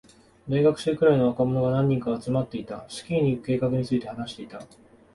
[0.49, 2.87] 大学生くらいの若者が何人か集まっていた。
[2.89, 4.65] スキーに行く計画について話していた。